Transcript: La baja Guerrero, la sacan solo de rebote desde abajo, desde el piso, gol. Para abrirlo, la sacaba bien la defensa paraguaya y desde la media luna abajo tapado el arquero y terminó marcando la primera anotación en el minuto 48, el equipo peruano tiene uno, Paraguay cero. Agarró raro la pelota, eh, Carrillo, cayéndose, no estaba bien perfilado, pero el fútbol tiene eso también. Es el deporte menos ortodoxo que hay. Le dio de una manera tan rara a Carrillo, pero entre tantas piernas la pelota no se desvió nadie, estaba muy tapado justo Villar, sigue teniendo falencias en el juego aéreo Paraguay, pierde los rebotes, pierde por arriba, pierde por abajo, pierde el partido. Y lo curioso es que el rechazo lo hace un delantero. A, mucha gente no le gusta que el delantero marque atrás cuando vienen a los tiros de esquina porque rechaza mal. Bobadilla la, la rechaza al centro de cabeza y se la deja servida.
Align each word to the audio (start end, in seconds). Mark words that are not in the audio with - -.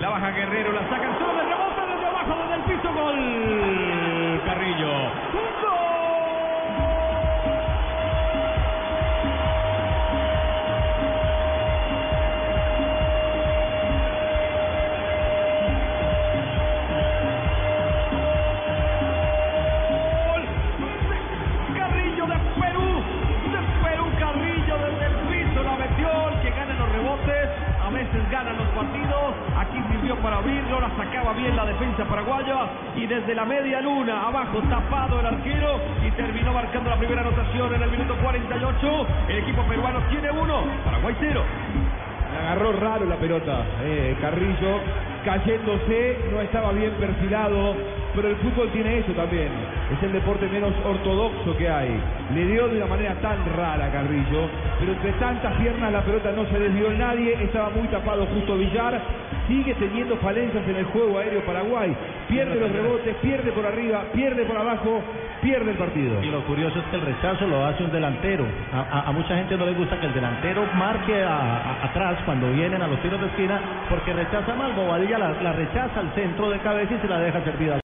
La 0.00 0.08
baja 0.08 0.32
Guerrero, 0.32 0.72
la 0.72 0.80
sacan 0.88 1.16
solo 1.20 1.34
de 1.34 1.42
rebote 1.44 1.80
desde 1.86 2.06
abajo, 2.06 2.34
desde 2.42 2.54
el 2.56 2.62
piso, 2.62 2.92
gol. 2.94 3.37
Para 30.28 30.40
abrirlo, 30.40 30.78
la 30.78 30.94
sacaba 30.94 31.32
bien 31.32 31.56
la 31.56 31.64
defensa 31.64 32.04
paraguaya 32.04 32.68
y 32.94 33.06
desde 33.06 33.34
la 33.34 33.46
media 33.46 33.80
luna 33.80 34.26
abajo 34.26 34.60
tapado 34.68 35.20
el 35.20 35.26
arquero 35.26 35.80
y 36.06 36.10
terminó 36.10 36.52
marcando 36.52 36.90
la 36.90 36.98
primera 36.98 37.22
anotación 37.22 37.74
en 37.74 37.82
el 37.82 37.90
minuto 37.90 38.14
48, 38.22 39.06
el 39.30 39.38
equipo 39.38 39.62
peruano 39.62 40.00
tiene 40.10 40.30
uno, 40.30 40.64
Paraguay 40.84 41.16
cero. 41.18 41.42
Agarró 42.42 42.72
raro 42.72 43.06
la 43.06 43.16
pelota, 43.16 43.64
eh, 43.84 44.18
Carrillo, 44.20 44.80
cayéndose, 45.24 46.18
no 46.30 46.42
estaba 46.42 46.72
bien 46.72 46.90
perfilado, 47.00 47.74
pero 48.18 48.30
el 48.30 48.36
fútbol 48.38 48.68
tiene 48.72 48.98
eso 48.98 49.12
también. 49.12 49.46
Es 49.94 50.02
el 50.02 50.12
deporte 50.12 50.48
menos 50.48 50.72
ortodoxo 50.84 51.56
que 51.56 51.68
hay. 51.68 52.00
Le 52.34 52.46
dio 52.46 52.66
de 52.66 52.78
una 52.78 52.86
manera 52.86 53.14
tan 53.22 53.38
rara 53.56 53.86
a 53.86 53.92
Carrillo, 53.92 54.50
pero 54.80 54.92
entre 54.92 55.12
tantas 55.12 55.54
piernas 55.54 55.92
la 55.92 56.02
pelota 56.02 56.32
no 56.32 56.44
se 56.46 56.58
desvió 56.58 56.90
nadie, 56.94 57.34
estaba 57.44 57.70
muy 57.70 57.86
tapado 57.86 58.26
justo 58.26 58.58
Villar, 58.58 59.00
sigue 59.46 59.72
teniendo 59.74 60.16
falencias 60.16 60.66
en 60.66 60.76
el 60.76 60.84
juego 60.86 61.18
aéreo 61.18 61.42
Paraguay, 61.42 61.94
pierde 62.28 62.56
los 62.58 62.72
rebotes, 62.72 63.14
pierde 63.22 63.52
por 63.52 63.64
arriba, 63.64 64.02
pierde 64.12 64.44
por 64.44 64.56
abajo, 64.58 65.00
pierde 65.40 65.70
el 65.70 65.76
partido. 65.76 66.22
Y 66.22 66.26
lo 66.26 66.44
curioso 66.44 66.78
es 66.80 66.84
que 66.86 66.96
el 66.96 67.02
rechazo 67.02 67.46
lo 67.46 67.64
hace 67.64 67.84
un 67.84 67.92
delantero. 67.92 68.44
A, 68.72 69.10
mucha 69.12 69.36
gente 69.36 69.56
no 69.56 69.64
le 69.64 69.72
gusta 69.72 69.98
que 70.00 70.06
el 70.06 70.14
delantero 70.14 70.64
marque 70.74 71.24
atrás 71.24 72.18
cuando 72.24 72.50
vienen 72.52 72.82
a 72.82 72.88
los 72.88 73.00
tiros 73.00 73.20
de 73.20 73.28
esquina 73.28 73.60
porque 73.88 74.12
rechaza 74.12 74.54
mal. 74.54 74.72
Bobadilla 74.72 75.18
la, 75.18 75.30
la 75.42 75.52
rechaza 75.52 76.00
al 76.00 76.12
centro 76.14 76.50
de 76.50 76.58
cabeza 76.58 76.94
y 76.94 76.98
se 76.98 77.08
la 77.08 77.18
deja 77.20 77.42
servida. 77.42 77.76